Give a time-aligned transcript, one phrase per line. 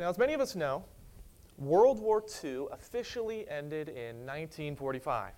[0.00, 0.86] Now, as many of us know,
[1.58, 5.34] World War II officially ended in 1945.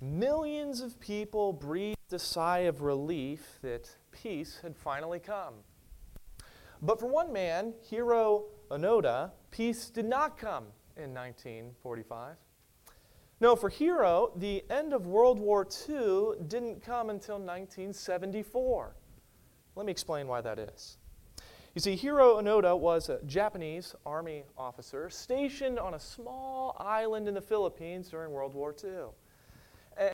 [0.00, 5.54] Millions of people breathed a sigh of relief that peace had finally come.
[6.80, 12.36] But for one man, Hiro Onoda, peace did not come in 1945.
[13.40, 18.94] No, for Hiro, the end of World War II didn't come until 1974.
[19.74, 20.98] Let me explain why that is.
[21.76, 27.34] You see, Hiro Onoda was a Japanese army officer stationed on a small island in
[27.34, 29.08] the Philippines during World War II.
[29.98, 30.12] And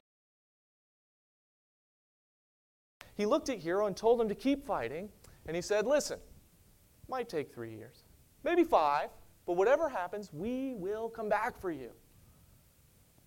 [3.14, 5.08] he looked at Hiro and told him to keep fighting,
[5.46, 8.02] and he said, Listen, it might take three years,
[8.42, 9.10] maybe five,
[9.46, 11.92] but whatever happens, we will come back for you.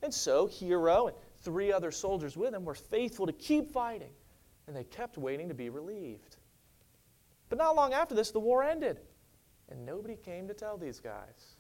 [0.03, 4.11] And so Hiro and three other soldiers with him were faithful to keep fighting,
[4.67, 6.35] and they kept waiting to be relieved.
[7.55, 8.99] But not long after this, the war ended,
[9.69, 11.55] and nobody came to tell these guys.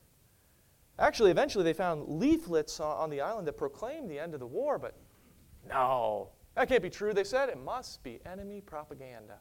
[0.99, 4.77] Actually, eventually they found leaflets on the island that proclaimed the end of the war,
[4.77, 4.97] but
[5.69, 7.47] no, that can't be true, they said.
[7.47, 9.37] It must be enemy propaganda.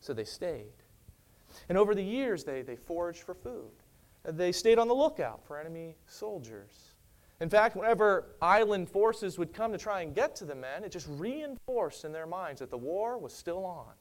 [0.00, 0.72] So they stayed.
[1.68, 3.72] And over the years, they, they foraged for food.
[4.24, 6.94] They stayed on the lookout for enemy soldiers.
[7.42, 10.92] In fact, whenever island forces would come to try and get to the men, it
[10.92, 13.92] just reinforced in their minds that the war was still on.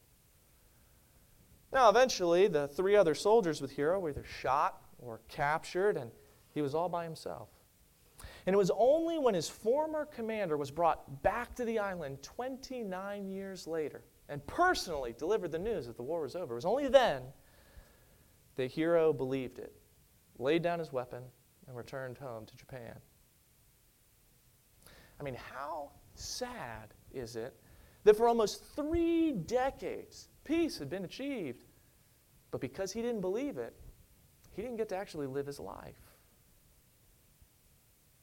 [1.72, 6.12] Now, eventually, the three other soldiers with Hiro were either shot or captured, and
[6.54, 7.50] he was all by himself.
[8.46, 13.30] And it was only when his former commander was brought back to the island 29
[13.30, 16.88] years later and personally delivered the news that the war was over, it was only
[16.88, 17.24] then
[18.56, 19.74] that Hiro believed it,
[20.40, 21.24] laid down his weapon,
[21.68, 22.96] and returned home to Japan.
[25.20, 27.54] I mean, how sad is it
[28.04, 31.66] that for almost three decades, peace had been achieved.
[32.52, 33.76] But because he didn't believe it,
[34.56, 36.16] he didn't get to actually live his life.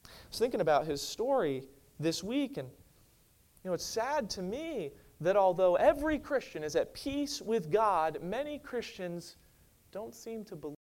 [0.05, 1.63] I was thinking about his story
[1.99, 2.67] this week, and
[3.63, 4.91] you know, it's sad to me
[5.21, 9.37] that although every Christian is at peace with God, many Christians
[9.91, 10.75] don't seem to believe.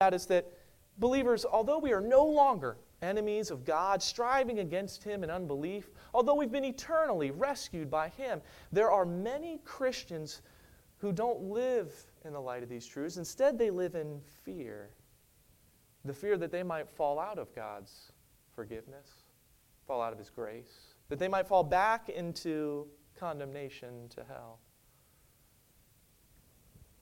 [0.00, 0.46] That is that
[0.98, 6.34] believers, although we are no longer enemies of God, striving against Him in unbelief, although
[6.34, 8.40] we've been eternally rescued by Him,
[8.72, 10.42] there are many Christians
[10.98, 11.92] who don't live
[12.24, 13.18] in the light of these truths.
[13.18, 14.90] Instead, they live in fear
[16.06, 18.12] the fear that they might fall out of God's
[18.54, 19.08] forgiveness,
[19.86, 22.86] fall out of His grace, that they might fall back into
[23.18, 24.60] condemnation to hell.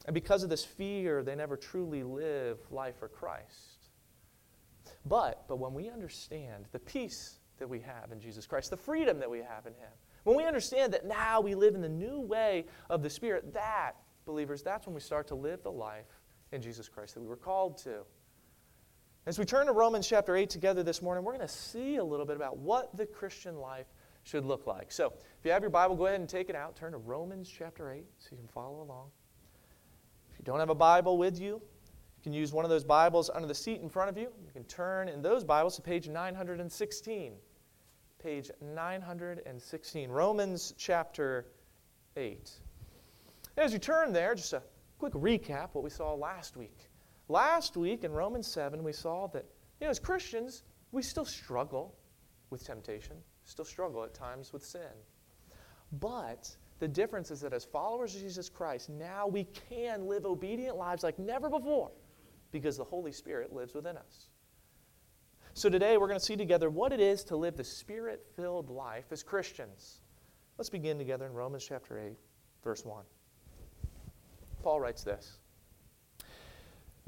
[0.07, 3.74] And because of this fear, they never truly live life for Christ.
[5.07, 9.19] But, but when we understand the peace that we have in Jesus Christ, the freedom
[9.19, 9.91] that we have in Him,
[10.25, 13.93] when we understand that now we live in the new way of the Spirit, that,
[14.25, 16.21] believers, that's when we start to live the life
[16.53, 18.05] in Jesus Christ that we were called to.
[19.27, 22.05] As we turn to Romans chapter 8 together this morning, we're going to see a
[22.05, 23.87] little bit about what the Christian life
[24.23, 24.91] should look like.
[24.91, 26.77] So, if you have your Bible, go ahead and take it out.
[26.77, 29.09] Turn to Romans chapter 8 so you can follow along.
[30.33, 31.61] If you don't have a Bible with you,
[32.25, 34.29] can use one of those Bibles under the seat in front of you.
[34.43, 37.35] You can turn in those Bibles to page 916.
[38.19, 41.49] Page 916, Romans chapter
[42.17, 42.51] 8.
[43.59, 44.63] As you turn there, just a
[44.99, 46.89] quick recap what we saw last week.
[47.29, 49.45] Last week in Romans 7, we saw that
[49.79, 50.63] you know, as Christians,
[50.93, 51.95] we still struggle
[52.49, 54.81] with temptation, still struggle at times with sin.
[56.01, 60.79] But the difference is that as followers of Jesus Christ, now we can live obedient
[60.79, 61.91] lives like never before
[62.55, 64.29] because the Holy Spirit lives within us.
[65.55, 68.71] So today we're going to see together what it is to live the spirit filled
[68.71, 69.99] life as Christians.
[70.57, 72.17] Let's begin together in Romans chapter 8,
[72.63, 73.03] verse 1.
[74.63, 75.39] Paul writes this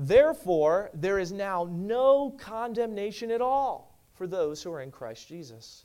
[0.01, 5.85] Therefore, there is now no condemnation at all for those who are in Christ Jesus.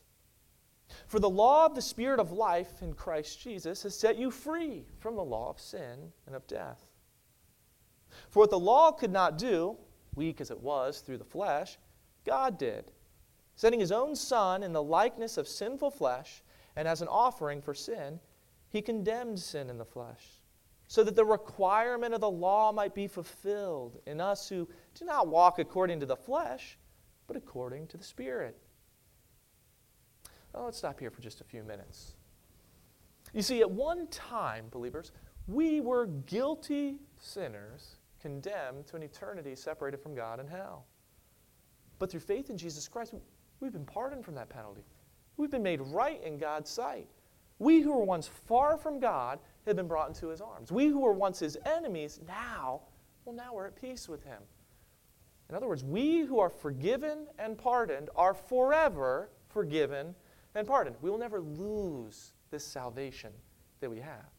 [1.05, 4.85] For the law of the Spirit of life in Christ Jesus has set you free
[4.97, 6.90] from the law of sin and of death.
[8.29, 9.77] For what the law could not do,
[10.15, 11.77] weak as it was through the flesh,
[12.25, 12.91] God did,
[13.55, 16.43] sending his own Son in the likeness of sinful flesh,
[16.75, 18.19] and as an offering for sin,
[18.69, 20.41] he condemned sin in the flesh,
[20.87, 25.27] so that the requirement of the law might be fulfilled in us who do not
[25.27, 26.77] walk according to the flesh,
[27.27, 28.57] but according to the Spirit.
[30.53, 32.15] Well, let's stop here for just a few minutes.
[33.33, 35.11] You see, at one time, believers,
[35.47, 40.85] we were guilty sinners condemned to an eternity separated from God in hell.
[41.99, 43.13] But through faith in Jesus Christ,
[43.59, 44.83] we've been pardoned from that penalty.
[45.37, 47.07] We've been made right in God's sight.
[47.59, 50.71] We who were once far from God, have been brought into his arms.
[50.71, 52.81] We who were once his enemies, now,
[53.25, 54.41] well, now we're at peace with him.
[55.49, 60.15] In other words, we who are forgiven and pardoned are forever forgiven
[60.55, 60.95] and pardoned.
[61.01, 63.31] We will never lose this salvation
[63.81, 64.30] that we have.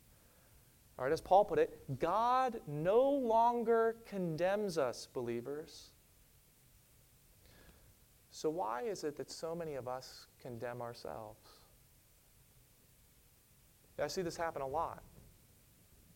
[0.99, 5.91] All right, as Paul put it, God no longer condemns us, believers.
[8.31, 11.50] So, why is it that so many of us condemn ourselves?
[14.03, 15.03] I see this happen a lot.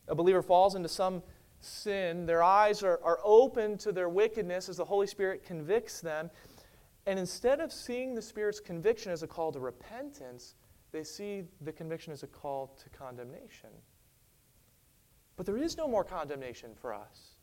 [0.09, 1.23] A believer falls into some
[1.61, 6.31] sin, their eyes are, are open to their wickedness as the Holy Spirit convicts them.
[7.07, 10.55] And instead of seeing the Spirit's conviction as a call to repentance,
[10.93, 13.71] they see the conviction as a call to condemnation.
[15.37, 17.37] But there is no more condemnation for us.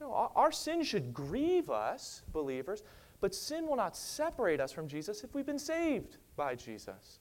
[0.00, 2.82] Know, our, our sin should grieve us, believers,
[3.20, 7.20] but sin will not separate us from Jesus if we've been saved by Jesus.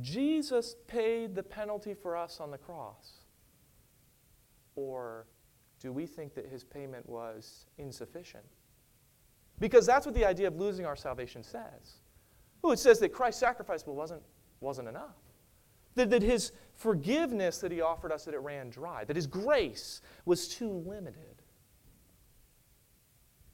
[0.00, 3.24] Jesus paid the penalty for us on the cross.
[4.74, 5.26] Or
[5.80, 8.44] do we think that his payment was insufficient?
[9.60, 11.98] Because that's what the idea of losing our salvation says.
[12.62, 14.22] Oh, it says that Christ's sacrifice wasn't,
[14.60, 15.16] wasn't enough.
[15.98, 19.04] That, that his forgiveness that he offered us, that it ran dry.
[19.04, 21.42] That his grace was too limited.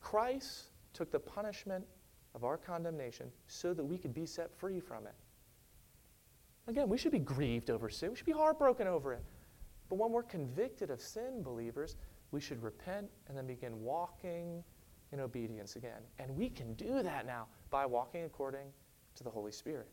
[0.02, 1.87] Christ took the punishment
[2.35, 5.14] of our condemnation so that we could be set free from it.
[6.67, 8.11] Again, we should be grieved over sin.
[8.11, 9.25] We should be heartbroken over it.
[9.88, 11.97] But when we're convicted of sin, believers,
[12.31, 14.62] we should repent and then begin walking
[15.12, 16.02] in obedience again.
[16.19, 18.67] And we can do that now by walking according
[19.14, 19.88] to the Holy Spirit.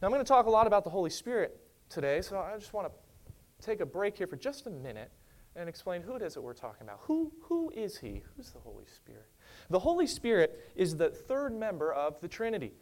[0.00, 1.60] Now, I'm going to talk a lot about the Holy Spirit
[1.90, 3.32] today, so I just want to
[3.62, 5.10] take a break here for just a minute
[5.54, 7.00] and explain who it is that we're talking about.
[7.02, 8.22] Who, who is He?
[8.34, 9.26] Who's the Holy Spirit?
[9.68, 12.72] The Holy Spirit is the third member of the Trinity.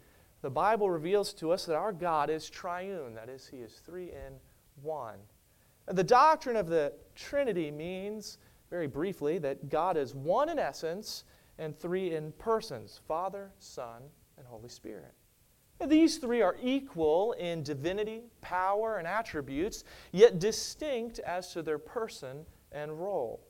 [0.42, 4.12] The Bible reveals to us that our God is triune, that is, He is three
[4.12, 4.34] in
[4.82, 5.18] one.
[5.88, 8.38] The doctrine of the Trinity means,
[8.70, 11.24] very briefly, that God is one in essence
[11.58, 14.02] and three in persons Father, Son,
[14.36, 15.14] and Holy Spirit.
[15.86, 22.44] These three are equal in divinity, power, and attributes, yet distinct as to their person
[22.72, 23.40] and role.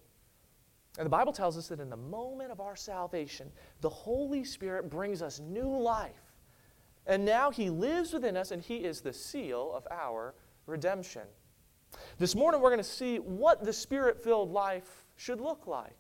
[0.99, 4.91] And the Bible tells us that in the moment of our salvation, the Holy Spirit
[4.91, 6.35] brings us new life.
[7.07, 10.35] And now He lives within us, and He is the seal of our
[10.67, 11.23] redemption.
[12.19, 15.97] This morning, we're going to see what the Spirit filled life should look like.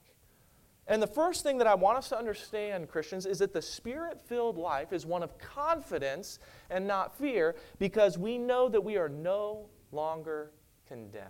[0.88, 4.20] And the first thing that I want us to understand, Christians, is that the Spirit
[4.20, 6.38] filled life is one of confidence
[6.70, 10.50] and not fear because we know that we are no longer
[10.86, 11.28] condemned.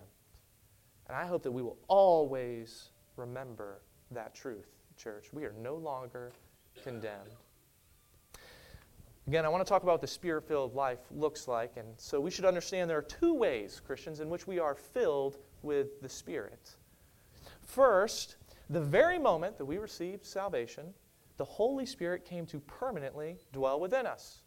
[1.08, 3.80] And I hope that we will always remember
[4.12, 5.26] that truth, church.
[5.32, 6.32] We are no longer
[6.84, 7.30] condemned.
[9.26, 11.76] Again, I want to talk about what the spirit filled life looks like.
[11.76, 15.36] And so we should understand there are two ways, Christians, in which we are filled
[15.62, 16.76] with the Spirit.
[17.60, 18.36] First,
[18.70, 20.92] the very moment that we received salvation,
[21.36, 24.42] the Holy Spirit came to permanently dwell within us.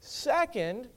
[0.00, 0.88] Second,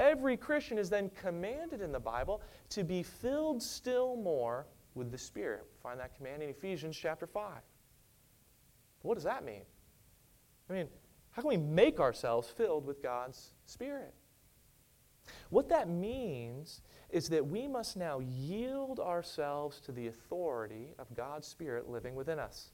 [0.00, 5.18] every Christian is then commanded in the Bible to be filled still more with the
[5.18, 5.64] Spirit.
[5.70, 7.52] We find that command in Ephesians chapter 5.
[9.02, 9.62] What does that mean?
[10.68, 10.88] I mean,
[11.30, 14.12] how can we make ourselves filled with God's Spirit?
[15.50, 21.48] What that means is that we must now yield ourselves to the authority of God's
[21.48, 22.70] Spirit living within us.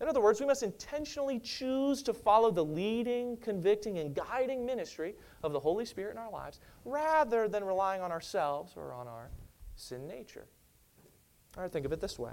[0.00, 5.14] In other words, we must intentionally choose to follow the leading, convicting, and guiding ministry
[5.44, 9.30] of the Holy Spirit in our lives rather than relying on ourselves or on our
[9.76, 10.46] sin nature.
[11.56, 12.32] All right, think of it this way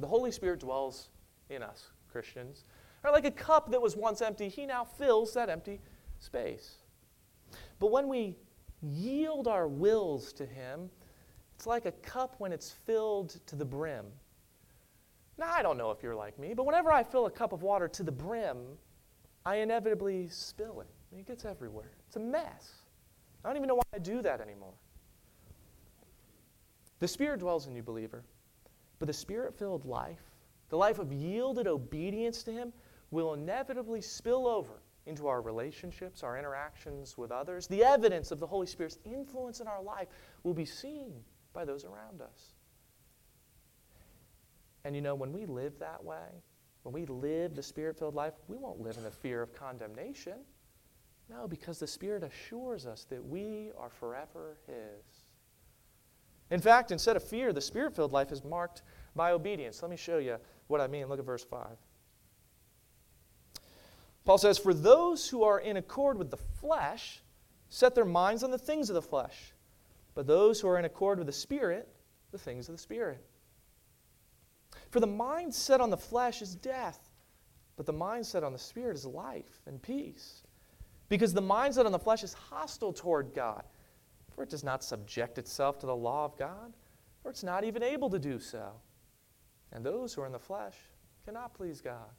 [0.00, 1.10] the Holy Spirit dwells
[1.50, 2.64] in us, Christians,
[3.04, 5.80] or like a cup that was once empty, he now fills that empty
[6.18, 6.76] space.
[7.78, 8.36] But when we
[8.82, 10.90] yield our wills to him,
[11.54, 14.06] it's like a cup when it's filled to the brim.
[15.38, 17.62] Now, I don't know if you're like me, but whenever I fill a cup of
[17.62, 18.58] water to the brim,
[19.44, 20.86] I inevitably spill it.
[20.90, 21.92] I mean, it gets everywhere.
[22.06, 22.72] It's a mess.
[23.44, 24.74] I don't even know why I do that anymore.
[26.98, 28.22] The Spirit dwells in you, believer,
[28.98, 30.20] but the Spirit filled life,
[30.68, 32.72] the life of yielded obedience to Him,
[33.10, 37.66] will inevitably spill over into our relationships, our interactions with others.
[37.66, 40.08] The evidence of the Holy Spirit's influence in our life
[40.42, 41.12] will be seen
[41.52, 42.54] by those around us.
[44.84, 46.42] And you know, when we live that way,
[46.82, 50.38] when we live the Spirit filled life, we won't live in the fear of condemnation.
[51.28, 55.24] No, because the Spirit assures us that we are forever His.
[56.50, 58.82] In fact, instead of fear, the Spirit filled life is marked
[59.14, 59.82] by obedience.
[59.82, 61.06] Let me show you what I mean.
[61.06, 61.66] Look at verse 5.
[64.30, 67.20] Paul says, For those who are in accord with the flesh
[67.68, 69.52] set their minds on the things of the flesh,
[70.14, 71.88] but those who are in accord with the Spirit,
[72.30, 73.26] the things of the Spirit.
[74.90, 77.10] For the mind set on the flesh is death,
[77.76, 80.44] but the mind set on the Spirit is life and peace.
[81.08, 83.64] Because the mind set on the flesh is hostile toward God,
[84.32, 86.72] for it does not subject itself to the law of God,
[87.20, 88.74] for it's not even able to do so.
[89.72, 90.76] And those who are in the flesh
[91.24, 92.10] cannot please God.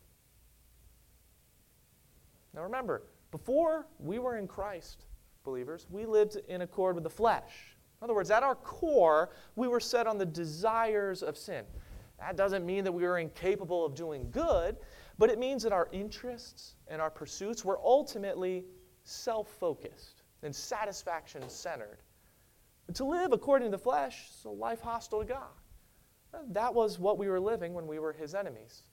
[2.54, 5.06] Now remember, before we were in Christ,
[5.44, 7.76] believers, we lived in accord with the flesh.
[8.02, 11.66] In other words, at our core, we were set on the desires of sin.
[12.20, 14.78] That doesn't mean that we were incapable of doing good,
[15.18, 18.66] but it means that our interests and our pursuits were ultimately
[19.04, 22.00] self focused and satisfaction centered.
[22.96, 25.48] To live according to the flesh is a life hostile to God.
[26.50, 28.84] That was what we were living when we were His enemies.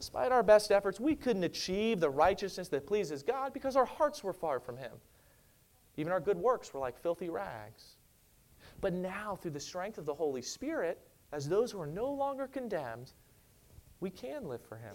[0.00, 4.24] Despite our best efforts, we couldn't achieve the righteousness that pleases God because our hearts
[4.24, 4.92] were far from Him.
[5.98, 7.96] Even our good works were like filthy rags.
[8.80, 11.02] But now, through the strength of the Holy Spirit,
[11.32, 13.12] as those who are no longer condemned,
[14.00, 14.94] we can live for Him.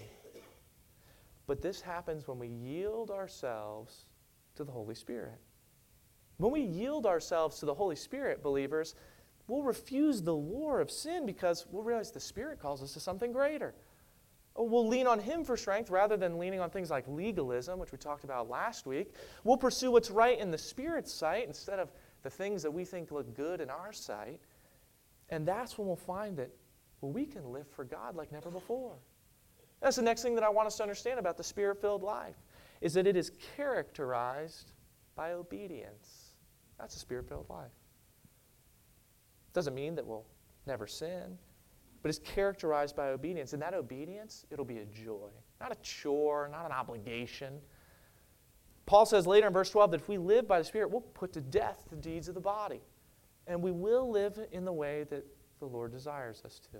[1.45, 4.07] But this happens when we yield ourselves
[4.55, 5.39] to the Holy Spirit.
[6.37, 8.95] When we yield ourselves to the Holy Spirit, believers,
[9.47, 13.31] we'll refuse the lure of sin because we'll realize the Spirit calls us to something
[13.31, 13.75] greater.
[14.57, 17.97] We'll lean on Him for strength rather than leaning on things like legalism, which we
[17.97, 19.13] talked about last week.
[19.43, 21.91] We'll pursue what's right in the Spirit's sight instead of
[22.23, 24.39] the things that we think look good in our sight.
[25.29, 26.51] And that's when we'll find that
[27.01, 28.95] well, we can live for God like never before.
[29.81, 32.37] That's the next thing that I want us to understand about the Spirit filled life
[32.79, 34.71] is that it is characterized
[35.15, 36.31] by obedience.
[36.79, 37.71] That's a Spirit filled life.
[39.53, 40.25] Doesn't mean that we'll
[40.65, 41.37] never sin
[42.05, 43.53] but it's characterized by obedience.
[43.53, 47.55] And that obedience, it'll be a joy, not a chore, not an obligation.
[48.85, 51.33] Paul says later in verse 12 that if we live by the Spirit, we'll put
[51.33, 52.81] to death the deeds of the body.
[53.47, 55.25] And we will live in the way that
[55.57, 56.77] the Lord desires us to.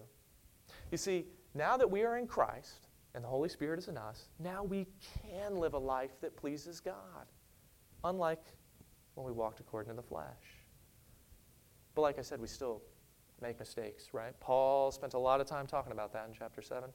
[0.92, 4.30] You see, now that we are in Christ and the Holy Spirit is in us,
[4.38, 4.86] now we
[5.24, 7.26] can live a life that pleases God,
[8.04, 8.44] unlike
[9.16, 10.62] when we walked according to the flesh.
[11.96, 12.84] But like I said, we still
[13.42, 14.38] make mistakes, right?
[14.40, 16.90] Paul spent a lot of time talking about that in chapter 7.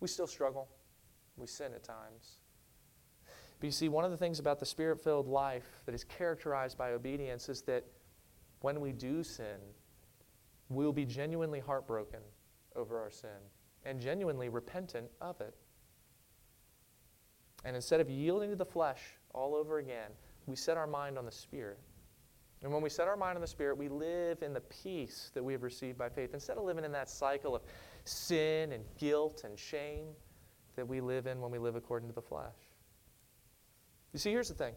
[0.00, 0.68] We still struggle,
[1.36, 2.38] we sin at times.
[3.60, 6.76] But you see, one of the things about the spirit filled life that is characterized
[6.76, 7.84] by obedience is that
[8.60, 9.58] when we do sin,
[10.68, 12.20] we'll be genuinely heartbroken
[12.76, 13.30] over our sin
[13.84, 15.54] and genuinely repentant of it.
[17.64, 19.00] And instead of yielding to the flesh
[19.32, 20.10] all over again,
[20.46, 21.78] we set our mind on the Spirit.
[22.64, 25.44] And when we set our mind on the Spirit, we live in the peace that
[25.44, 26.32] we have received by faith.
[26.32, 27.60] Instead of living in that cycle of
[28.04, 30.06] sin and guilt and shame
[30.74, 32.54] that we live in when we live according to the flesh.
[34.14, 34.74] You see, here's the thing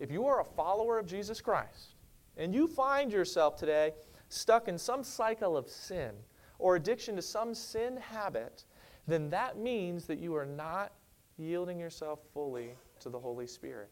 [0.00, 1.96] if you are a follower of Jesus Christ
[2.38, 3.92] and you find yourself today
[4.30, 6.12] stuck in some cycle of sin
[6.58, 8.64] or addiction to some sin habit,
[9.06, 10.92] then that means that you are not
[11.36, 12.70] yielding yourself fully
[13.00, 13.90] to the Holy Spirit.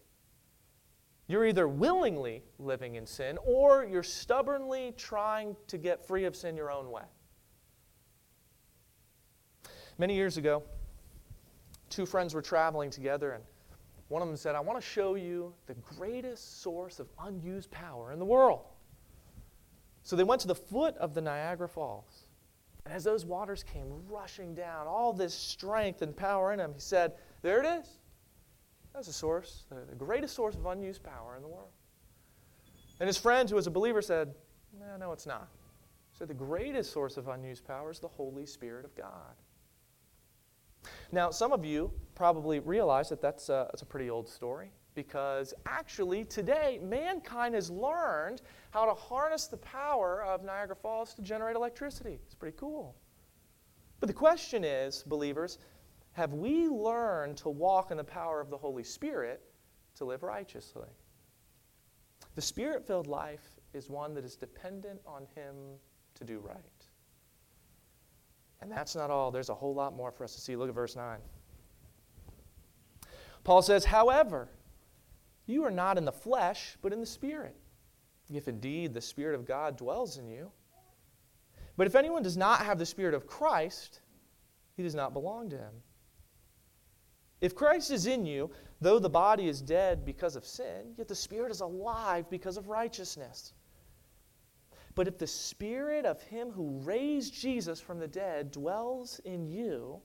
[1.26, 6.56] You're either willingly living in sin or you're stubbornly trying to get free of sin
[6.56, 7.04] your own way.
[9.96, 10.62] Many years ago,
[11.88, 13.44] two friends were traveling together, and
[14.08, 18.12] one of them said, I want to show you the greatest source of unused power
[18.12, 18.62] in the world.
[20.02, 22.26] So they went to the foot of the Niagara Falls.
[22.84, 26.80] And as those waters came rushing down, all this strength and power in them, he
[26.80, 27.98] said, There it is.
[28.94, 31.70] That's a source, the greatest source of unused power in the world.
[33.00, 34.32] And his friend, who was a believer, said,
[34.78, 35.48] No, no, it's not.
[36.12, 39.34] He said, The greatest source of unused power is the Holy Spirit of God.
[41.10, 45.54] Now, some of you probably realize that that's a, that's a pretty old story because
[45.66, 51.56] actually today mankind has learned how to harness the power of Niagara Falls to generate
[51.56, 52.20] electricity.
[52.24, 52.94] It's pretty cool.
[53.98, 55.58] But the question is, believers,
[56.14, 59.42] have we learned to walk in the power of the Holy Spirit
[59.96, 60.88] to live righteously?
[62.36, 65.54] The Spirit filled life is one that is dependent on Him
[66.14, 66.58] to do right.
[68.60, 69.30] And that's not all.
[69.30, 70.56] There's a whole lot more for us to see.
[70.56, 71.18] Look at verse 9.
[73.42, 74.48] Paul says, However,
[75.46, 77.56] you are not in the flesh, but in the Spirit,
[78.32, 80.50] if indeed the Spirit of God dwells in you.
[81.76, 84.00] But if anyone does not have the Spirit of Christ,
[84.76, 85.72] he does not belong to him.
[87.44, 91.14] If Christ is in you, though the body is dead because of sin, yet the
[91.14, 93.52] spirit is alive because of righteousness.
[94.94, 100.00] But if the spirit of him who raised Jesus from the dead dwells in you,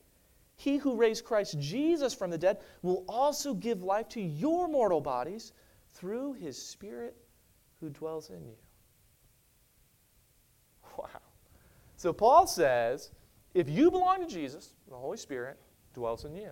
[0.57, 4.99] he who raised Christ Jesus from the dead will also give life to your mortal
[4.99, 5.53] bodies
[5.93, 7.15] through his spirit
[7.79, 8.57] who dwells in you.
[10.97, 11.07] Wow.
[11.95, 13.11] So Paul says
[13.53, 15.57] if you belong to Jesus, the Holy Spirit
[15.93, 16.51] dwells in you.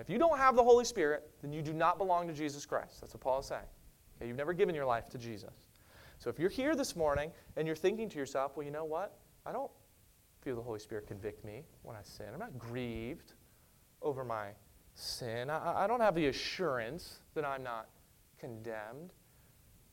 [0.00, 3.00] If you don't have the Holy Spirit, then you do not belong to Jesus Christ.
[3.00, 3.62] That's what Paul is saying.
[4.16, 5.68] Okay, you've never given your life to Jesus.
[6.18, 9.18] So if you're here this morning and you're thinking to yourself, well, you know what?
[9.44, 9.70] I don't
[10.40, 12.26] feel the Holy Spirit convict me when I sin.
[12.32, 13.34] I'm not grieved
[14.00, 14.48] over my
[14.94, 15.50] sin.
[15.50, 17.88] I, I don't have the assurance that I'm not
[18.38, 19.12] condemned.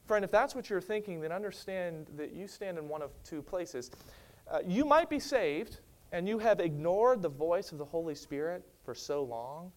[0.05, 3.41] Friend, if that's what you're thinking, then understand that you stand in one of two
[3.41, 3.91] places.
[4.49, 5.79] Uh, you might be saved,
[6.11, 9.71] and you have ignored the voice of the Holy Spirit for so long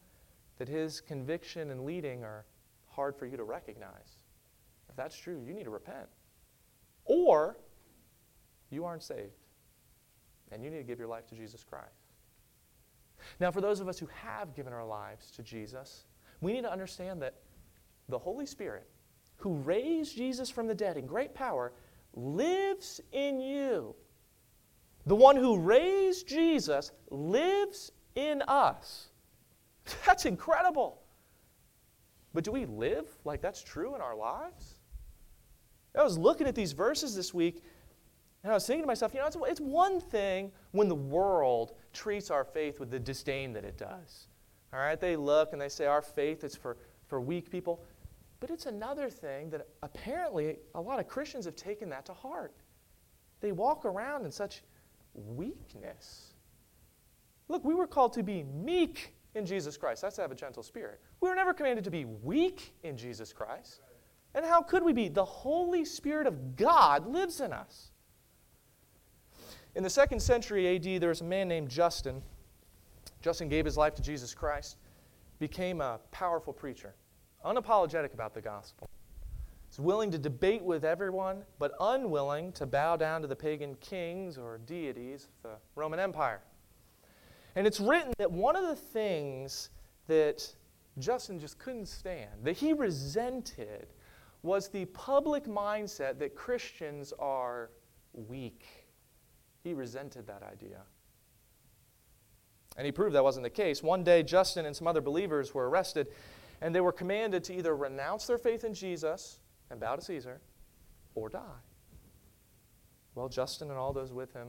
[0.58, 2.44] that his conviction and leading are
[2.86, 4.22] hard for you to recognize.
[4.88, 6.08] If that's true, you need to repent.
[7.04, 7.58] Or
[8.70, 9.32] you aren't saved,
[10.50, 11.86] and you need to give your life to Jesus Christ.
[13.40, 16.04] Now, for those of us who have given our lives to Jesus,
[16.40, 17.36] we need to understand that
[18.08, 18.88] the Holy Spirit,
[19.36, 21.72] who raised Jesus from the dead in great power,
[22.14, 23.94] lives in you.
[25.06, 29.08] The one who raised Jesus lives in us.
[30.06, 31.02] That's incredible.
[32.34, 34.76] But do we live like that's true in our lives?
[35.94, 37.62] I was looking at these verses this week,
[38.42, 41.74] and I was thinking to myself, you know, it's, it's one thing when the world
[41.92, 44.28] treats our faith with the disdain that it does.
[44.72, 47.84] All right, they look and they say our faith is for, for weak people.
[48.40, 52.54] But it's another thing that apparently a lot of Christians have taken that to heart.
[53.40, 54.62] They walk around in such
[55.14, 56.32] weakness.
[57.48, 60.02] Look, we were called to be meek in Jesus Christ.
[60.02, 61.00] That's to have a gentle spirit.
[61.20, 63.80] We were never commanded to be weak in Jesus Christ.
[64.34, 65.08] And how could we be?
[65.08, 67.90] The Holy Spirit of God lives in us.
[69.74, 72.22] In the second century AD, there was a man named Justin.
[73.20, 74.76] Justin gave his life to Jesus Christ,
[75.38, 76.94] became a powerful preacher,
[77.44, 78.88] unapologetic about the gospel.
[79.68, 84.36] He's willing to debate with everyone, but unwilling to bow down to the pagan kings
[84.36, 86.42] or deities of the Roman Empire.
[87.54, 89.70] And it's written that one of the things
[90.06, 90.46] that
[90.98, 93.88] Justin just couldn't stand, that he resented,
[94.42, 97.70] was the public mindset that Christians are
[98.12, 98.64] weak.
[99.62, 100.82] He resented that idea.
[102.76, 103.82] And he proved that wasn't the case.
[103.82, 106.08] One day, Justin and some other believers were arrested,
[106.60, 109.38] and they were commanded to either renounce their faith in Jesus
[109.70, 110.40] and bow to Caesar
[111.14, 111.60] or die.
[113.14, 114.48] Well, Justin and all those with him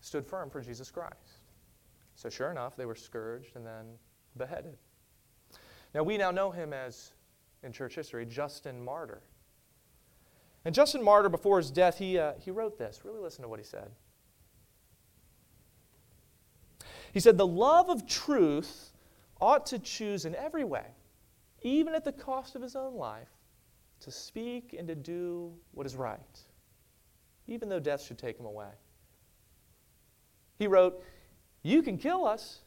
[0.00, 1.31] stood firm for Jesus Christ.
[2.22, 3.84] So, sure enough, they were scourged and then
[4.36, 4.76] beheaded.
[5.92, 7.14] Now, we now know him as,
[7.64, 9.24] in church history, Justin Martyr.
[10.64, 13.00] And Justin Martyr, before his death, he, uh, he wrote this.
[13.02, 13.90] Really listen to what he said.
[17.12, 18.92] He said, The love of truth
[19.40, 20.86] ought to choose in every way,
[21.62, 23.30] even at the cost of his own life,
[23.98, 26.20] to speak and to do what is right,
[27.48, 28.70] even though death should take him away.
[30.60, 31.02] He wrote,
[31.62, 32.60] You can kill us,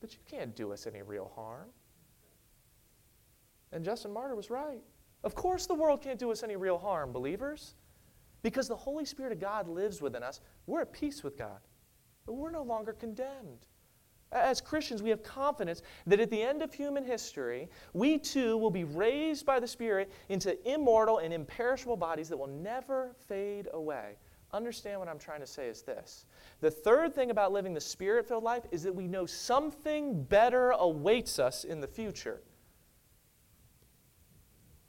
[0.00, 1.68] but you can't do us any real harm.
[3.72, 4.82] And Justin Martyr was right.
[5.22, 7.74] Of course, the world can't do us any real harm, believers.
[8.42, 11.60] Because the Holy Spirit of God lives within us, we're at peace with God.
[12.26, 13.66] We're no longer condemned.
[14.32, 18.70] As Christians, we have confidence that at the end of human history, we too will
[18.70, 24.14] be raised by the Spirit into immortal and imperishable bodies that will never fade away.
[24.52, 26.26] Understand what I'm trying to say is this.
[26.60, 30.70] The third thing about living the Spirit filled life is that we know something better
[30.72, 32.42] awaits us in the future.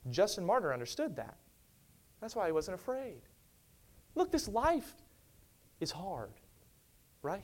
[0.10, 1.38] Justin Martyr understood that.
[2.22, 3.22] That's why he wasn't afraid.
[4.16, 4.94] Look, this life
[5.80, 6.34] is hard,
[7.22, 7.44] right?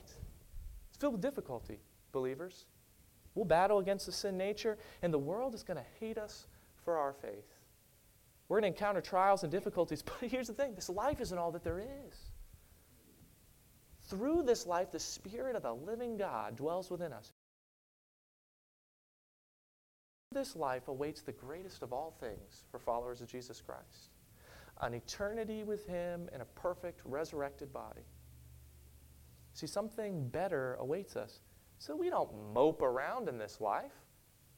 [0.88, 2.66] It's filled with difficulty, believers.
[3.34, 6.48] We'll battle against the sin nature, and the world is going to hate us
[6.84, 7.57] for our faith.
[8.48, 11.52] We're going to encounter trials and difficulties, but here's the thing this life isn't all
[11.52, 12.14] that there is.
[14.08, 17.30] Through this life, the Spirit of the living God dwells within us.
[20.32, 24.10] This life awaits the greatest of all things for followers of Jesus Christ
[24.80, 28.02] an eternity with Him in a perfect resurrected body.
[29.54, 31.40] See, something better awaits us.
[31.78, 33.92] So we don't mope around in this life.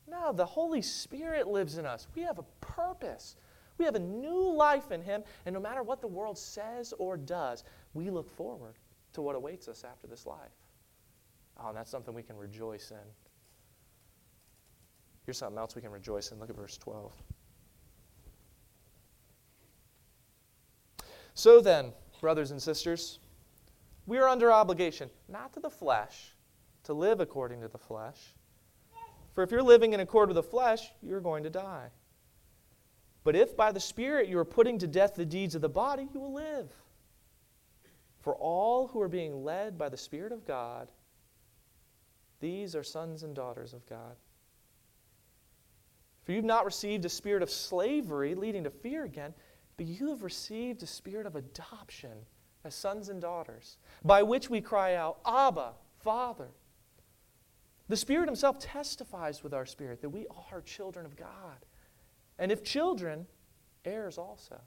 [0.06, 2.06] No, the Holy Spirit lives in us.
[2.14, 3.36] We have a purpose.
[3.80, 7.16] We have a new life in Him, and no matter what the world says or
[7.16, 7.64] does,
[7.94, 8.74] we look forward
[9.14, 10.52] to what awaits us after this life.
[11.58, 12.98] Oh, and that's something we can rejoice in.
[15.24, 16.38] Here's something else we can rejoice in.
[16.38, 17.10] Look at verse 12.
[21.32, 23.18] So then, brothers and sisters,
[24.06, 26.34] we are under obligation, not to the flesh,
[26.84, 28.34] to live according to the flesh.
[29.32, 31.88] For if you're living in accord with the flesh, you're going to die.
[33.22, 36.08] But if by the Spirit you are putting to death the deeds of the body,
[36.12, 36.70] you will live.
[38.20, 40.90] For all who are being led by the Spirit of God,
[42.40, 44.16] these are sons and daughters of God.
[46.24, 49.34] For you've not received a spirit of slavery leading to fear again,
[49.76, 52.12] but you have received a spirit of adoption
[52.64, 56.48] as sons and daughters, by which we cry out, Abba, Father.
[57.88, 61.64] The Spirit Himself testifies with our spirit that we are children of God.
[62.40, 63.26] And if children,
[63.84, 64.58] heirs also,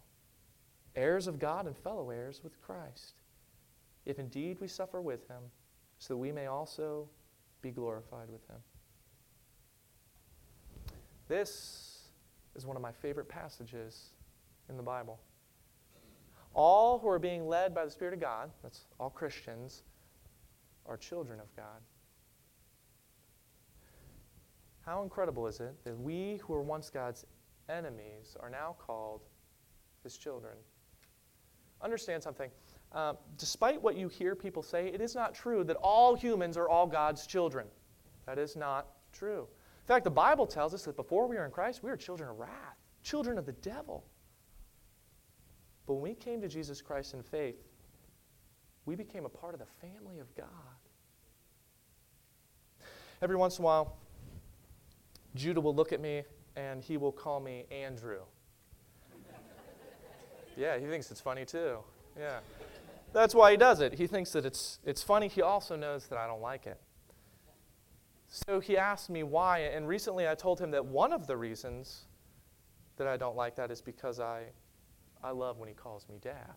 [0.96, 3.16] heirs of God and fellow heirs with Christ,
[4.06, 5.42] if indeed we suffer with Him,
[5.98, 7.10] so that we may also
[7.64, 8.60] be glorified with Him.
[11.28, 12.10] This
[12.56, 14.12] is one of my favorite passages
[14.70, 15.20] in the Bible.
[16.54, 19.82] All who are being led by the Spirit of God, that's all Christians,
[20.86, 21.82] are children of God.
[24.86, 27.26] How incredible is it that we who were once God's
[27.70, 29.22] enemies are now called
[30.04, 30.54] his children?
[31.82, 32.50] Understand something.
[32.92, 36.70] Uh, despite what you hear people say, it is not true that all humans are
[36.70, 37.66] all God's children.
[38.26, 39.48] That is not true.
[39.82, 42.30] In fact, the Bible tells us that before we were in Christ, we were children
[42.30, 44.06] of wrath, children of the devil.
[45.86, 47.62] But when we came to Jesus Christ in faith,
[48.86, 50.48] we became a part of the family of God.
[53.22, 53.98] Every once in a while,
[55.36, 56.24] Judah will look at me
[56.56, 58.22] and he will call me Andrew.
[60.56, 61.78] yeah, he thinks it's funny too.
[62.18, 62.40] Yeah.
[63.12, 63.94] That's why he does it.
[63.94, 65.28] He thinks that it's, it's funny.
[65.28, 66.80] He also knows that I don't like it.
[68.28, 72.06] So he asked me why, and recently I told him that one of the reasons
[72.98, 74.46] that I don't like that is because I,
[75.24, 76.56] I love when he calls me dad.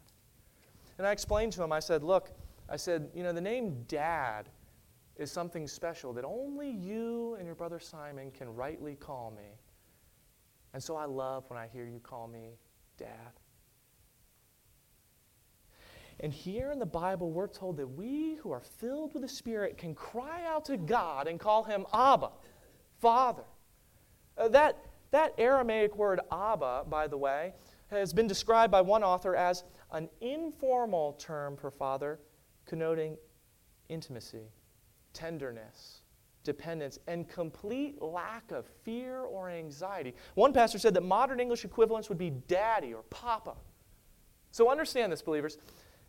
[0.96, 2.30] And I explained to him, I said, Look,
[2.68, 4.48] I said, you know, the name dad
[5.16, 9.58] is something special that only you and your brother Simon can rightly call me.
[10.76, 12.58] And so I love when I hear you call me
[12.98, 13.08] dad.
[16.20, 19.78] And here in the Bible, we're told that we who are filled with the Spirit
[19.78, 22.28] can cry out to God and call him Abba,
[23.00, 23.44] Father.
[24.36, 27.54] Uh, that, that Aramaic word Abba, by the way,
[27.90, 32.20] has been described by one author as an informal term for father,
[32.66, 33.16] connoting
[33.88, 34.50] intimacy,
[35.14, 36.02] tenderness,
[36.46, 40.14] dependence, and complete lack of fear or anxiety.
[40.34, 43.54] One pastor said that modern English equivalents would be daddy or papa.
[44.52, 45.58] So understand this, believers.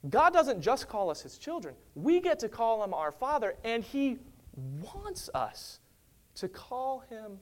[0.09, 3.83] God doesn't just call us his children, we get to call him our father, and
[3.83, 4.19] he
[4.93, 5.79] wants us
[6.35, 7.39] to call him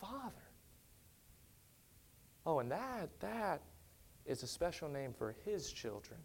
[0.00, 0.32] father.
[2.44, 3.60] Oh, and that, that
[4.24, 6.18] is a special name for his children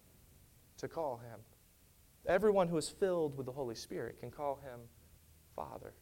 [0.77, 1.39] to call him.
[2.27, 4.79] Everyone who is filled with the Holy Spirit can call him
[5.55, 5.93] Father.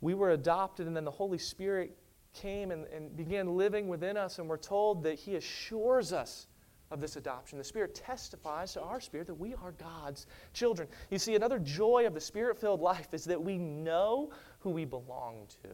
[0.00, 1.96] We were adopted, and then the Holy Spirit
[2.34, 6.46] came and, and began living within us, and we're told that he assures us
[6.90, 7.58] of this adoption.
[7.58, 10.88] The Spirit testifies to our spirit that we are God's children.
[11.10, 14.84] You see, another joy of the Spirit filled life is that we know who we
[14.84, 15.70] belong to.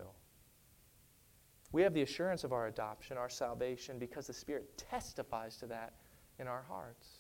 [1.73, 5.95] We have the assurance of our adoption, our salvation, because the Spirit testifies to that
[6.39, 7.20] in our hearts.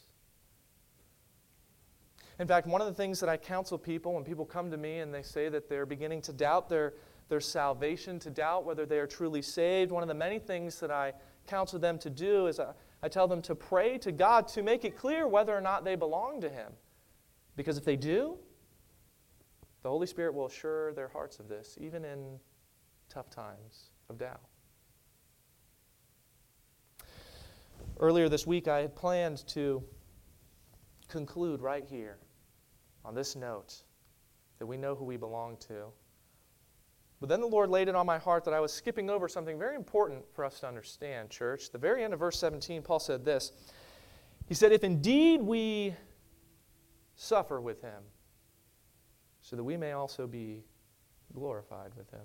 [2.40, 5.00] In fact, one of the things that I counsel people when people come to me
[5.00, 6.94] and they say that they're beginning to doubt their,
[7.28, 10.90] their salvation, to doubt whether they are truly saved, one of the many things that
[10.90, 11.12] I
[11.46, 12.72] counsel them to do is I,
[13.02, 15.96] I tell them to pray to God to make it clear whether or not they
[15.96, 16.72] belong to Him.
[17.56, 18.38] Because if they do,
[19.82, 22.38] the Holy Spirit will assure their hearts of this, even in
[23.10, 24.40] tough times of doubt.
[27.98, 29.82] Earlier this week, I had planned to
[31.06, 32.16] conclude right here
[33.04, 33.82] on this note
[34.58, 35.92] that we know who we belong to
[37.20, 39.58] but then the Lord laid it on my heart that I was skipping over something
[39.58, 41.70] very important for us to understand, church.
[41.70, 43.52] The very end of verse 17, Paul said this
[44.46, 45.94] He said, If indeed we
[47.14, 48.02] suffer with him,
[49.42, 50.64] so that we may also be
[51.34, 52.24] glorified with him.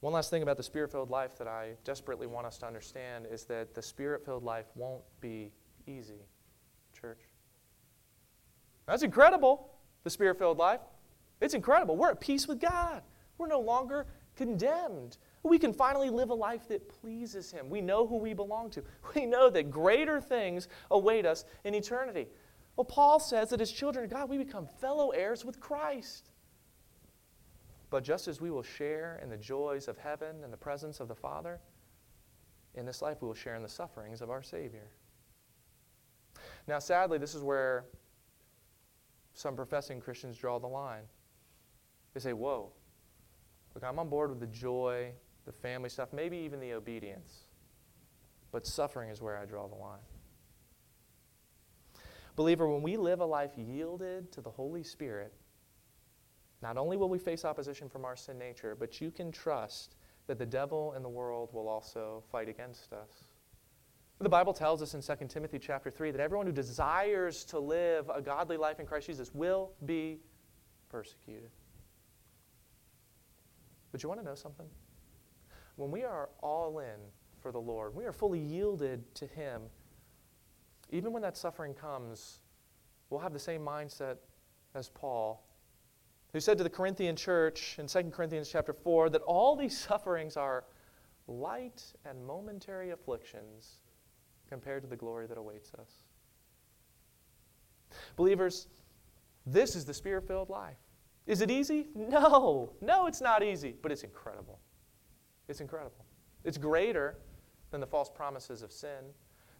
[0.00, 3.26] One last thing about the spirit filled life that I desperately want us to understand
[3.30, 5.50] is that the spirit filled life won't be
[5.86, 6.20] easy,
[6.92, 7.18] church.
[8.88, 9.68] That's incredible,
[10.02, 10.80] the spirit filled life.
[11.42, 11.96] It's incredible.
[11.96, 13.02] We're at peace with God.
[13.36, 15.18] We're no longer condemned.
[15.42, 17.68] We can finally live a life that pleases Him.
[17.68, 18.82] We know who we belong to.
[19.14, 22.28] We know that greater things await us in eternity.
[22.76, 26.30] Well, Paul says that as children of God, we become fellow heirs with Christ.
[27.90, 31.08] But just as we will share in the joys of heaven and the presence of
[31.08, 31.60] the Father,
[32.74, 34.88] in this life we will share in the sufferings of our Savior.
[36.66, 37.86] Now, sadly, this is where
[39.38, 41.04] some professing Christians draw the line.
[42.12, 42.72] They say, Whoa,
[43.72, 45.12] look, I'm on board with the joy,
[45.46, 47.44] the family stuff, maybe even the obedience.
[48.50, 50.00] But suffering is where I draw the line.
[52.34, 55.32] Believer, when we live a life yielded to the Holy Spirit,
[56.60, 59.94] not only will we face opposition from our sin nature, but you can trust
[60.26, 63.27] that the devil and the world will also fight against us.
[64.20, 68.10] The Bible tells us in 2 Timothy chapter 3 that everyone who desires to live
[68.12, 70.18] a godly life in Christ Jesus will be
[70.88, 71.50] persecuted.
[73.92, 74.66] But you want to know something?
[75.76, 76.98] When we are all in
[77.40, 79.62] for the Lord, we are fully yielded to Him,
[80.90, 82.40] even when that suffering comes,
[83.10, 84.16] we'll have the same mindset
[84.74, 85.46] as Paul,
[86.32, 90.36] who said to the Corinthian church in 2 Corinthians chapter 4 that all these sufferings
[90.36, 90.64] are
[91.28, 93.78] light and momentary afflictions
[94.48, 96.04] compared to the glory that awaits us.
[98.16, 98.68] Believers,
[99.46, 100.76] this is the spirit filled life.
[101.26, 101.88] Is it easy?
[101.94, 102.72] No.
[102.80, 104.58] No, it's not easy, but it's incredible.
[105.48, 106.04] It's incredible.
[106.44, 107.18] It's greater
[107.70, 109.12] than the false promises of sin.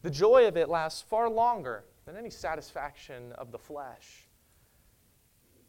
[0.02, 4.28] The joy of it lasts far longer than any satisfaction of the flesh.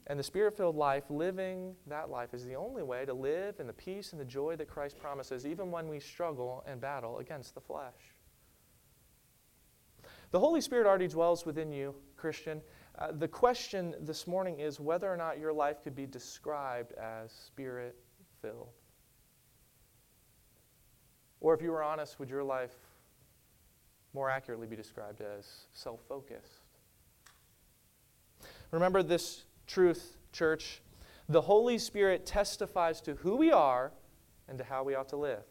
[0.07, 3.67] And the spirit filled life, living that life, is the only way to live in
[3.67, 7.53] the peace and the joy that Christ promises, even when we struggle and battle against
[7.53, 8.15] the flesh.
[10.31, 12.61] The Holy Spirit already dwells within you, Christian.
[12.99, 17.31] Uh, the question this morning is whether or not your life could be described as
[17.31, 17.95] spirit
[18.41, 18.69] filled.
[21.39, 22.75] Or if you were honest, would your life
[24.13, 26.61] more accurately be described as self focused?
[28.71, 30.81] Remember this truth, church.
[31.27, 33.93] The Holy Spirit testifies to who we are
[34.47, 35.43] and to how we ought to live.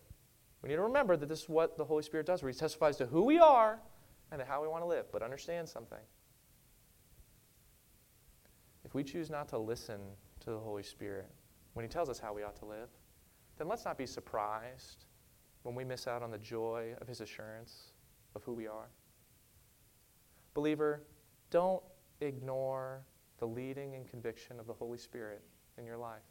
[0.62, 2.96] We need to remember that this is what the Holy Spirit does, where He testifies
[2.98, 3.80] to who we are
[4.32, 5.06] and how we want to live.
[5.12, 5.98] But understand something.
[8.84, 10.00] If we choose not to listen
[10.40, 11.28] to the Holy Spirit
[11.74, 12.88] when He tells us how we ought to live,
[13.58, 15.04] then let's not be surprised
[15.62, 17.92] when we miss out on the joy of His assurance
[18.34, 18.88] of who we are.
[20.54, 21.02] Believer,
[21.50, 21.82] don't
[22.20, 23.02] ignore
[23.38, 25.42] the leading and conviction of the Holy Spirit
[25.76, 26.22] in your life.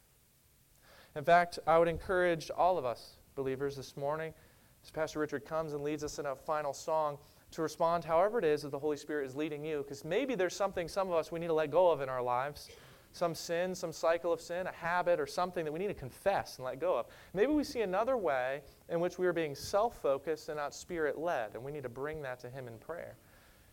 [1.16, 4.34] In fact, I would encourage all of us, believers, this morning,
[4.82, 7.18] as Pastor Richard comes and leads us in a final song,
[7.50, 10.54] to respond however it is that the Holy Spirit is leading you, because maybe there's
[10.54, 12.68] something some of us we need to let go of in our lives.
[13.12, 16.58] Some sin, some cycle of sin, a habit, or something that we need to confess
[16.58, 17.06] and let go of.
[17.32, 21.18] Maybe we see another way in which we are being self focused and not spirit
[21.18, 23.16] led, and we need to bring that to Him in prayer.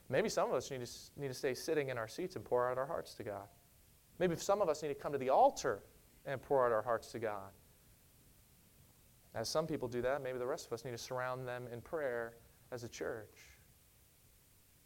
[0.10, 2.70] Maybe some of us need to, need to stay sitting in our seats and pour
[2.70, 3.48] out our hearts to God.
[4.20, 5.84] Maybe some of us need to come to the altar
[6.26, 7.52] and pour out our hearts to God.
[9.34, 11.82] As some people do that, maybe the rest of us need to surround them in
[11.82, 12.36] prayer
[12.72, 13.55] as a church.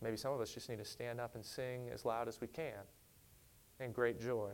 [0.01, 2.47] Maybe some of us just need to stand up and sing as loud as we
[2.47, 2.83] can
[3.79, 4.51] in great joy.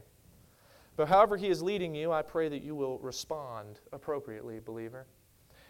[0.95, 5.05] But however He is leading you, I pray that you will respond appropriately, believer.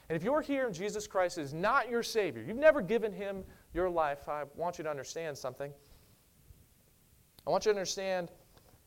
[0.07, 3.43] And if you're here and Jesus Christ is not your Savior, you've never given Him
[3.73, 5.71] your life, I want you to understand something.
[7.45, 8.29] I want you to understand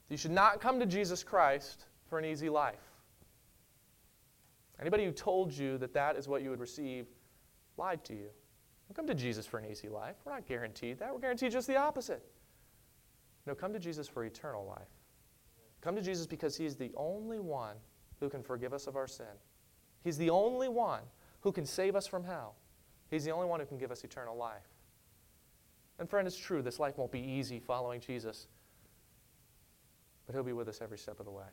[0.08, 2.80] you should not come to Jesus Christ for an easy life.
[4.80, 7.06] Anybody who told you that that is what you would receive
[7.76, 8.28] lied to you.
[8.88, 10.16] Don't come to Jesus for an easy life.
[10.24, 11.12] We're not guaranteed that.
[11.12, 12.24] We're guaranteed just the opposite.
[13.46, 14.88] No, come to Jesus for eternal life.
[15.80, 17.76] Come to Jesus because He's the only one
[18.20, 19.26] who can forgive us of our sin.
[20.02, 21.02] He's the only one
[21.40, 22.56] who can save us from hell.
[23.10, 24.68] He's the only one who can give us eternal life.
[25.98, 28.46] And friend, it's true, this life won't be easy following Jesus,
[30.26, 31.44] but He'll be with us every step of the way.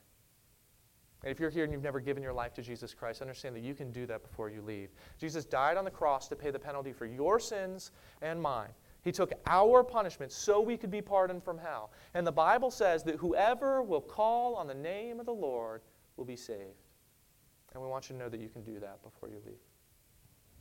[1.25, 3.63] And if you're here and you've never given your life to Jesus Christ, understand that
[3.63, 4.89] you can do that before you leave.
[5.19, 8.69] Jesus died on the cross to pay the penalty for your sins and mine.
[9.01, 11.91] He took our punishment so we could be pardoned from hell.
[12.13, 15.81] And the Bible says that whoever will call on the name of the Lord
[16.15, 16.83] will be saved.
[17.73, 19.55] And we want you to know that you can do that before you leave.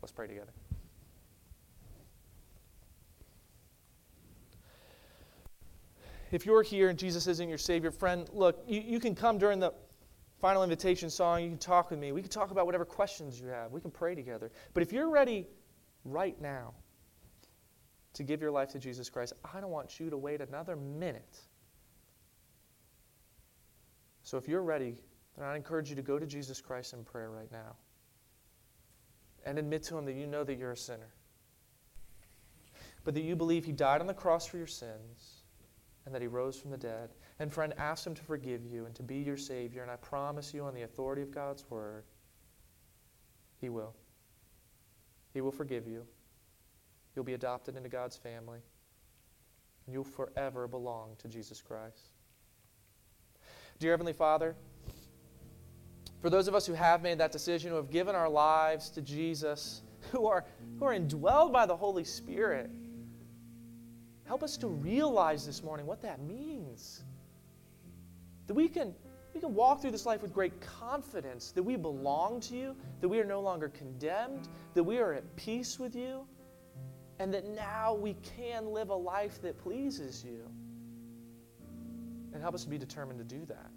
[0.00, 0.52] Let's pray together.
[6.32, 9.60] If you're here and Jesus isn't your Savior, friend, look, you, you can come during
[9.60, 9.72] the
[10.44, 11.42] final invitation song.
[11.42, 12.12] You can talk with me.
[12.12, 13.72] We can talk about whatever questions you have.
[13.72, 14.50] We can pray together.
[14.74, 15.46] But if you're ready
[16.04, 16.74] right now
[18.12, 21.38] to give your life to Jesus Christ, I don't want you to wait another minute.
[24.22, 24.96] So if you're ready,
[25.38, 27.76] then I encourage you to go to Jesus Christ in prayer right now
[29.46, 31.14] and admit to Him that you know that you're a sinner,
[33.02, 35.44] but that you believe He died on the cross for your sins
[36.04, 38.94] and that He rose from the dead and friend, ask Him to forgive you and
[38.94, 39.82] to be your Savior.
[39.82, 42.04] And I promise you, on the authority of God's Word,
[43.60, 43.94] He will.
[45.32, 46.06] He will forgive you.
[47.14, 48.60] You'll be adopted into God's family.
[49.86, 52.10] And you'll forever belong to Jesus Christ.
[53.78, 54.54] Dear Heavenly Father,
[56.24, 59.02] For those of us who have made that decision, who have given our lives to
[59.02, 60.46] Jesus, who are,
[60.78, 62.70] who are indwelled by the Holy Spirit,
[64.24, 67.04] help us to realize this morning what that means.
[68.46, 68.94] That we can,
[69.34, 73.08] we can walk through this life with great confidence that we belong to you, that
[73.08, 76.26] we are no longer condemned, that we are at peace with you,
[77.18, 80.48] and that now we can live a life that pleases you.
[82.32, 83.70] And help us to be determined to do that.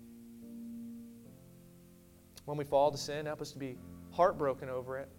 [2.45, 3.77] When we fall to sin, help us to be
[4.12, 5.10] heartbroken over it,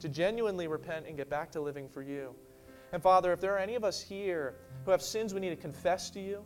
[0.00, 2.34] to genuinely repent and get back to living for you.
[2.92, 5.56] And Father, if there are any of us here who have sins we need to
[5.56, 6.44] confess to you,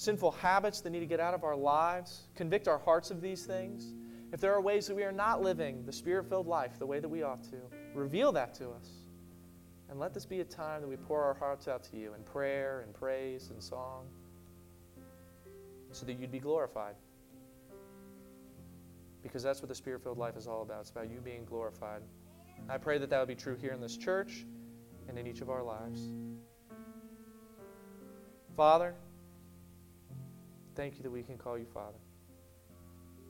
[0.00, 3.44] sinful habits that need to get out of our lives, convict our hearts of these
[3.44, 3.92] things,
[4.32, 7.00] if there are ways that we are not living the spirit filled life the way
[7.00, 7.58] that we ought to,
[7.94, 8.88] reveal that to us.
[9.90, 12.22] And let this be a time that we pour our hearts out to you in
[12.22, 14.06] prayer and praise and song
[15.92, 16.94] so that you'd be glorified
[19.22, 20.80] because that's what the spirit filled life is all about.
[20.80, 22.00] It's about you being glorified.
[22.70, 24.46] I pray that that would be true here in this church
[25.08, 26.00] and in each of our lives.
[28.56, 28.94] Father,
[30.80, 31.98] thank you that we can call you Father.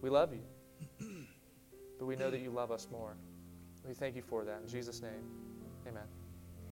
[0.03, 0.45] We love you,
[1.99, 3.17] but we know that you love us more.
[3.89, 4.61] We thank you for that.
[4.63, 5.25] In Jesus' name,
[5.85, 6.20] amen.